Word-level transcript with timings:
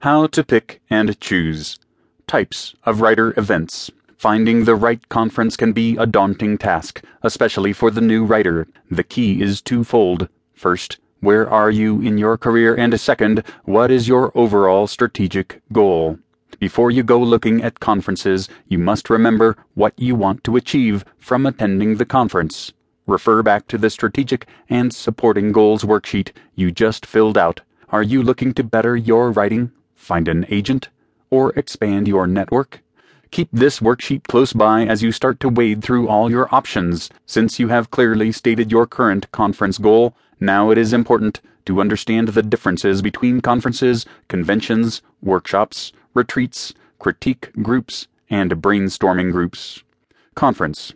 How 0.00 0.26
to 0.26 0.44
pick 0.44 0.82
and 0.90 1.18
choose. 1.20 1.78
Types 2.26 2.74
of 2.84 3.00
writer 3.00 3.32
events. 3.38 3.90
Finding 4.18 4.64
the 4.64 4.74
right 4.74 5.00
conference 5.08 5.56
can 5.56 5.72
be 5.72 5.96
a 5.96 6.04
daunting 6.04 6.58
task, 6.58 7.02
especially 7.22 7.72
for 7.72 7.90
the 7.90 8.02
new 8.02 8.24
writer. 8.24 8.68
The 8.90 9.02
key 9.02 9.40
is 9.40 9.62
twofold. 9.62 10.28
First, 10.52 10.98
where 11.20 11.48
are 11.48 11.70
you 11.70 12.02
in 12.02 12.18
your 12.18 12.36
career? 12.36 12.74
And 12.74 13.00
second, 13.00 13.42
what 13.64 13.90
is 13.90 14.06
your 14.06 14.32
overall 14.34 14.86
strategic 14.86 15.62
goal? 15.72 16.18
Before 16.60 16.90
you 16.90 17.02
go 17.02 17.18
looking 17.18 17.62
at 17.62 17.80
conferences, 17.80 18.50
you 18.68 18.78
must 18.78 19.08
remember 19.08 19.56
what 19.74 19.94
you 19.98 20.14
want 20.14 20.44
to 20.44 20.56
achieve 20.56 21.06
from 21.18 21.46
attending 21.46 21.96
the 21.96 22.06
conference. 22.06 22.70
Refer 23.06 23.42
back 23.42 23.66
to 23.68 23.78
the 23.78 23.88
strategic 23.88 24.46
and 24.68 24.92
supporting 24.94 25.52
goals 25.52 25.84
worksheet 25.84 26.32
you 26.54 26.70
just 26.70 27.06
filled 27.06 27.38
out. 27.38 27.62
Are 27.88 28.02
you 28.02 28.22
looking 28.22 28.52
to 28.54 28.62
better 28.62 28.94
your 28.94 29.30
writing, 29.30 29.72
find 29.96 30.28
an 30.28 30.46
agent, 30.48 30.88
or 31.30 31.52
expand 31.58 32.06
your 32.06 32.28
network? 32.28 32.82
Keep 33.32 33.48
this 33.52 33.80
worksheet 33.80 34.22
close 34.28 34.52
by 34.52 34.86
as 34.86 35.02
you 35.02 35.10
start 35.10 35.40
to 35.40 35.48
wade 35.48 35.82
through 35.82 36.06
all 36.06 36.30
your 36.30 36.54
options. 36.54 37.10
Since 37.26 37.58
you 37.58 37.68
have 37.68 37.90
clearly 37.90 38.30
stated 38.30 38.70
your 38.70 38.86
current 38.86 39.30
conference 39.32 39.78
goal, 39.78 40.14
now 40.38 40.70
it 40.70 40.78
is 40.78 40.92
important 40.92 41.40
to 41.64 41.80
understand 41.80 42.28
the 42.28 42.42
differences 42.42 43.02
between 43.02 43.40
conferences, 43.40 44.06
conventions, 44.28 45.02
workshops, 45.20 45.92
retreats, 46.14 46.72
critique 47.00 47.50
groups, 47.62 48.06
and 48.30 48.52
brainstorming 48.62 49.32
groups. 49.32 49.82
Conference 50.36 50.92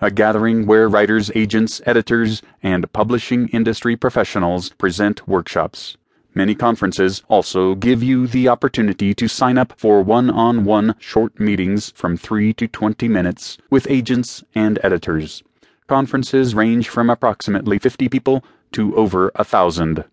a 0.00 0.10
gathering 0.10 0.66
where 0.66 0.88
writers, 0.88 1.30
agents, 1.34 1.82
editors, 1.84 2.40
and 2.62 2.90
publishing 2.92 3.48
industry 3.48 3.96
professionals 3.96 4.70
present 4.70 5.28
workshops. 5.28 5.96
Many 6.32 6.54
conferences 6.54 7.22
also 7.28 7.74
give 7.74 8.04
you 8.04 8.28
the 8.28 8.48
opportunity 8.48 9.14
to 9.14 9.26
sign 9.26 9.58
up 9.58 9.72
for 9.76 10.00
one 10.00 10.30
on 10.30 10.64
one 10.64 10.94
short 11.00 11.40
meetings 11.40 11.90
from 11.96 12.16
3 12.16 12.52
to 12.54 12.68
20 12.68 13.08
minutes 13.08 13.58
with 13.68 13.90
agents 13.90 14.44
and 14.54 14.78
editors. 14.84 15.42
Conferences 15.88 16.54
range 16.54 16.88
from 16.88 17.10
approximately 17.10 17.80
50 17.80 18.08
people 18.08 18.44
to 18.70 18.94
over 18.94 19.32
a 19.34 19.42
thousand. 19.42 20.04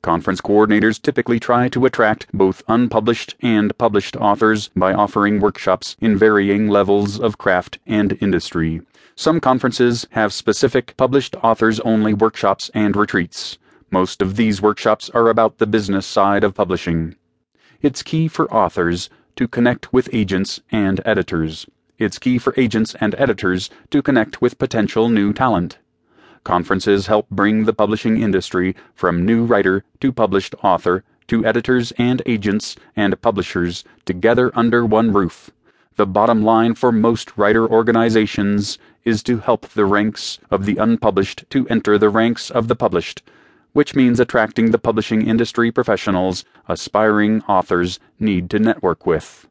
Conference 0.00 0.40
coordinators 0.40 1.00
typically 1.00 1.38
try 1.38 1.68
to 1.68 1.84
attract 1.84 2.26
both 2.32 2.62
unpublished 2.68 3.34
and 3.42 3.76
published 3.76 4.16
authors 4.16 4.70
by 4.74 4.94
offering 4.94 5.40
workshops 5.40 5.94
in 6.00 6.16
varying 6.16 6.68
levels 6.68 7.20
of 7.20 7.36
craft 7.36 7.78
and 7.86 8.16
industry. 8.22 8.80
Some 9.14 9.40
conferences 9.40 10.06
have 10.12 10.32
specific 10.32 10.96
published 10.96 11.36
authors 11.42 11.80
only 11.80 12.14
workshops 12.14 12.70
and 12.72 12.96
retreats. 12.96 13.58
Most 13.92 14.22
of 14.22 14.36
these 14.36 14.62
workshops 14.62 15.10
are 15.10 15.28
about 15.28 15.58
the 15.58 15.66
business 15.66 16.06
side 16.06 16.44
of 16.44 16.54
publishing. 16.54 17.16
It's 17.82 18.04
key 18.04 18.28
for 18.28 18.48
authors 18.54 19.10
to 19.34 19.48
connect 19.48 19.92
with 19.92 20.08
agents 20.12 20.60
and 20.70 21.00
editors. 21.04 21.66
It's 21.98 22.20
key 22.20 22.38
for 22.38 22.54
agents 22.56 22.94
and 23.00 23.16
editors 23.18 23.68
to 23.90 24.00
connect 24.00 24.40
with 24.40 24.58
potential 24.58 25.08
new 25.08 25.32
talent. 25.32 25.78
Conferences 26.44 27.08
help 27.08 27.28
bring 27.30 27.64
the 27.64 27.72
publishing 27.72 28.22
industry 28.22 28.76
from 28.94 29.26
new 29.26 29.44
writer 29.44 29.82
to 29.98 30.12
published 30.12 30.54
author 30.62 31.02
to 31.26 31.44
editors 31.44 31.92
and 31.98 32.22
agents 32.26 32.76
and 32.94 33.20
publishers 33.20 33.82
together 34.04 34.52
under 34.54 34.86
one 34.86 35.12
roof. 35.12 35.50
The 35.96 36.06
bottom 36.06 36.44
line 36.44 36.76
for 36.76 36.92
most 36.92 37.36
writer 37.36 37.68
organizations 37.68 38.78
is 39.04 39.24
to 39.24 39.38
help 39.38 39.68
the 39.70 39.84
ranks 39.84 40.38
of 40.48 40.64
the 40.64 40.76
unpublished 40.76 41.44
to 41.50 41.66
enter 41.68 41.98
the 41.98 42.08
ranks 42.08 42.50
of 42.50 42.68
the 42.68 42.76
published, 42.76 43.22
which 43.72 43.94
means 43.94 44.20
attracting 44.20 44.70
the 44.70 44.78
publishing 44.78 45.26
industry 45.26 45.70
professionals 45.70 46.44
aspiring 46.68 47.42
authors 47.42 47.98
need 48.18 48.50
to 48.50 48.58
network 48.58 49.06
with. 49.06 49.48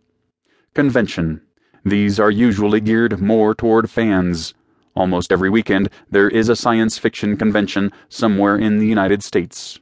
Convention. 0.74 1.42
These 1.86 2.20
are 2.20 2.32
usually 2.32 2.82
geared 2.82 3.20
more 3.20 3.54
toward 3.56 3.90
fans 3.90 4.54
Almost 5.00 5.32
every 5.32 5.50
weekend, 5.50 5.90
there 6.12 6.28
is 6.28 6.50
a 6.50 6.58
science 6.58 6.98
fiction 6.98 7.38
convention 7.38 7.94
somewhere 8.10 8.58
in 8.58 8.80
the 8.80 8.86
United 8.86 9.24
States. 9.24 9.80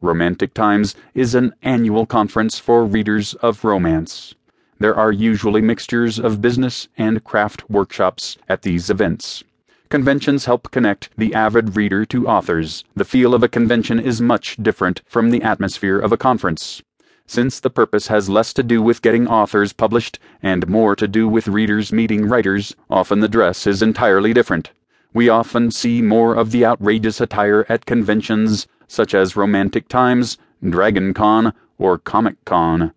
Romantic 0.00 0.54
Times 0.54 0.94
is 1.12 1.34
an 1.34 1.52
annual 1.62 2.06
conference 2.06 2.58
for 2.58 2.86
readers 2.86 3.34
of 3.34 3.62
romance. 3.62 4.34
There 4.78 4.94
are 4.94 5.12
usually 5.12 5.60
mixtures 5.60 6.18
of 6.18 6.40
business 6.40 6.88
and 6.96 7.24
craft 7.24 7.68
workshops 7.68 8.38
at 8.48 8.62
these 8.62 8.88
events. 8.88 9.44
Conventions 9.94 10.46
help 10.46 10.72
connect 10.72 11.10
the 11.16 11.32
avid 11.34 11.76
reader 11.76 12.04
to 12.06 12.26
authors. 12.26 12.82
The 12.96 13.04
feel 13.04 13.32
of 13.32 13.44
a 13.44 13.48
convention 13.48 14.00
is 14.00 14.20
much 14.20 14.56
different 14.56 15.02
from 15.06 15.30
the 15.30 15.40
atmosphere 15.42 16.00
of 16.00 16.10
a 16.10 16.16
conference 16.16 16.82
since 17.26 17.60
the 17.60 17.70
purpose 17.70 18.08
has 18.08 18.28
less 18.28 18.52
to 18.54 18.64
do 18.64 18.82
with 18.82 19.02
getting 19.02 19.28
authors 19.28 19.72
published 19.72 20.18
and 20.42 20.66
more 20.66 20.96
to 20.96 21.06
do 21.06 21.28
with 21.28 21.46
readers 21.46 21.92
meeting 21.92 22.26
writers, 22.26 22.74
often 22.90 23.20
the 23.20 23.28
dress 23.28 23.68
is 23.68 23.82
entirely 23.82 24.34
different. 24.34 24.72
We 25.12 25.28
often 25.28 25.70
see 25.70 26.02
more 26.02 26.34
of 26.34 26.50
the 26.50 26.66
outrageous 26.66 27.20
attire 27.20 27.64
at 27.68 27.86
conventions 27.86 28.66
such 28.88 29.14
as 29.14 29.36
Romantic 29.36 29.86
Times, 29.86 30.38
Dragon 30.68 31.14
Con, 31.14 31.54
or 31.78 31.98
Comic 31.98 32.44
Con. 32.44 32.92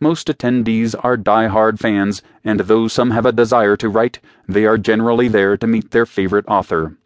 Most 0.00 0.28
attendees 0.28 0.94
are 1.02 1.16
die-hard 1.16 1.80
fans, 1.80 2.22
and 2.44 2.60
though 2.60 2.86
some 2.86 3.10
have 3.10 3.26
a 3.26 3.32
desire 3.32 3.76
to 3.78 3.88
write, 3.88 4.20
they 4.46 4.64
are 4.64 4.78
generally 4.78 5.26
there 5.26 5.56
to 5.56 5.66
meet 5.66 5.90
their 5.90 6.06
favorite 6.06 6.44
author. 6.46 6.96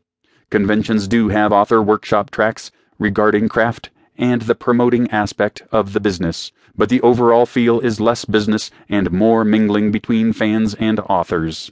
Conventions 0.51 1.09
do 1.09 1.29
have 1.29 1.53
author 1.53 1.81
workshop 1.81 2.31
tracks 2.31 2.71
regarding 2.99 3.49
craft 3.49 3.89
and 4.19 4.43
the 4.43 4.55
promoting 4.55 5.11
aspect 5.11 5.63
of 5.73 5.95
the 5.95 6.01
business, 6.01 6.53
but 6.77 6.91
the 6.91 7.01
overall 7.01 7.47
feel 7.47 7.81
is 7.81 7.99
less 7.99 8.27
business 8.27 8.71
and 8.91 9.11
more 9.11 9.43
mingling 9.43 9.91
between 9.91 10.35
fans 10.35 10.75
and 10.75 11.01
authors. 11.01 11.71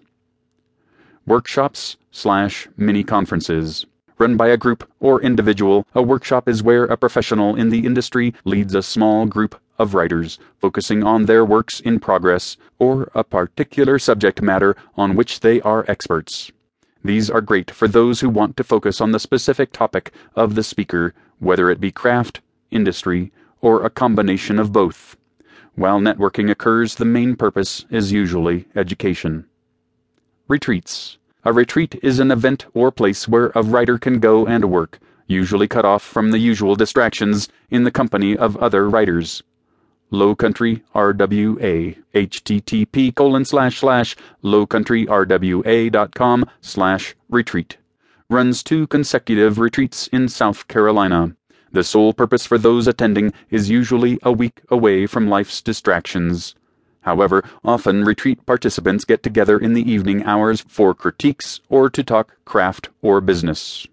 Workshops 1.26 1.98
slash 2.10 2.66
mini 2.78 3.04
conferences. 3.04 3.84
Run 4.19 4.36
by 4.36 4.48
a 4.48 4.56
group 4.56 4.91
or 5.00 5.22
individual, 5.22 5.86
a 5.94 6.03
workshop 6.03 6.48
is 6.48 6.62
where 6.62 6.84
a 6.84 6.97
professional 6.97 7.56
in 7.56 7.69
the 7.69 7.84
industry 7.86 8.34
leads 8.44 8.75
a 8.75 8.82
small 8.82 9.26
group 9.26 9.60
of 9.80 9.94
writers, 9.94 10.38
focusing 10.58 11.02
on 11.02 11.24
their 11.24 11.44
works 11.44 11.80
in 11.80 11.98
progress 11.98 12.58
or 12.78 13.10
a 13.14 13.24
particular 13.24 13.98
subject 13.98 14.42
matter 14.42 14.76
on 14.96 15.16
which 15.16 15.41
they 15.41 15.60
are 15.62 15.86
experts. 15.88 16.52
These 17.02 17.30
are 17.30 17.41
great 17.41 17.70
for 17.70 17.88
those 17.88 18.20
who 18.20 18.28
want 18.28 18.58
to 18.58 18.64
focus 18.64 19.00
on 19.00 19.12
the 19.12 19.18
specific 19.18 19.72
topic 19.72 20.12
of 20.36 20.54
the 20.54 20.62
speaker, 20.62 21.14
whether 21.38 21.70
it 21.70 21.80
be 21.80 21.91
craft, 21.91 22.42
industry, 22.70 23.32
or 23.62 23.82
a 23.82 23.91
combination 23.91 24.58
of 24.58 24.70
both. 24.70 25.16
While 25.76 25.98
networking 25.98 26.50
occurs, 26.50 26.97
the 26.97 27.06
main 27.06 27.36
purpose 27.36 27.86
is 27.91 28.12
usually 28.12 28.66
education. 28.76 29.47
Retreats. 30.47 31.16
A 31.44 31.54
retreat 31.54 31.98
is 32.02 32.18
an 32.18 32.30
event 32.30 32.66
or 32.74 32.92
place 32.92 33.26
where 33.26 33.50
a 33.54 33.62
writer 33.62 33.97
can 33.97 34.20
go 34.20 34.47
and 34.47 34.70
work, 34.70 34.98
usually 35.26 35.68
cut 35.68 35.86
off 35.86 36.02
from 36.02 36.32
the 36.32 36.38
usual 36.38 36.76
distractions 36.76 37.48
in 37.70 37.84
the 37.84 37.91
company 37.91 38.36
of 38.36 38.58
other 38.58 38.91
writers. 38.91 39.42
Low 40.12 40.34
Country 40.34 40.82
RWA. 40.93 41.97
http 42.12 43.15
colon 43.15 43.44
slash 43.44 43.78
slash 43.78 44.16
lowcountryrwa.com 44.43 46.47
slash 46.60 47.15
retreat. 47.28 47.76
Runs 48.28 48.65
two 48.65 48.88
consecutive 48.88 49.60
retreats 49.60 50.09
in 50.09 50.28
South 50.28 50.66
Carolina. 50.66 51.37
The 51.71 51.84
sole 51.84 52.12
purpose 52.12 52.44
for 52.44 52.59
those 52.59 52.88
attending 52.88 53.32
is 53.50 53.71
usually 53.71 54.19
a 54.25 54.32
week 54.32 54.62
away 54.69 55.06
from 55.06 55.28
life's 55.28 55.62
distractions. 55.62 56.56
However, 57.03 57.44
often 57.65 58.04
retreat 58.04 58.44
participants 58.44 59.04
get 59.04 59.22
together 59.22 59.59
in 59.59 59.75
the 59.75 59.88
evening 59.88 60.25
hours 60.25 60.65
for 60.66 60.92
critiques 60.92 61.60
or 61.69 61.88
to 61.88 62.03
talk 62.03 62.37
craft 62.44 62.88
or 63.00 63.21
business. 63.21 63.87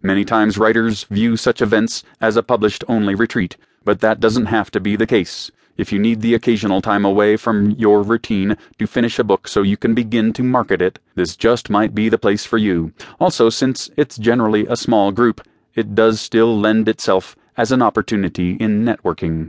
Many 0.00 0.24
times 0.24 0.58
writers 0.58 1.04
view 1.04 1.36
such 1.36 1.60
events 1.60 2.04
as 2.20 2.36
a 2.36 2.42
published 2.44 2.84
only 2.86 3.16
retreat, 3.16 3.56
but 3.84 4.00
that 4.00 4.20
doesn't 4.20 4.46
have 4.46 4.70
to 4.70 4.80
be 4.80 4.94
the 4.94 5.06
case. 5.06 5.50
If 5.76 5.92
you 5.92 5.98
need 5.98 6.20
the 6.20 6.34
occasional 6.34 6.80
time 6.80 7.04
away 7.04 7.36
from 7.36 7.70
your 7.72 8.02
routine 8.02 8.56
to 8.78 8.86
finish 8.86 9.18
a 9.18 9.24
book 9.24 9.46
so 9.46 9.62
you 9.62 9.76
can 9.76 9.94
begin 9.94 10.32
to 10.32 10.42
market 10.42 10.80
it, 10.80 10.98
this 11.14 11.36
just 11.36 11.68
might 11.68 11.94
be 11.94 12.08
the 12.08 12.18
place 12.18 12.46
for 12.46 12.58
you. 12.58 12.92
Also, 13.20 13.50
since 13.50 13.90
it's 13.96 14.16
generally 14.16 14.66
a 14.66 14.76
small 14.76 15.12
group, 15.12 15.46
it 15.74 15.94
does 15.94 16.20
still 16.20 16.58
lend 16.58 16.88
itself 16.88 17.36
as 17.58 17.72
an 17.72 17.82
opportunity 17.82 18.52
in 18.54 18.84
networking. 18.84 19.44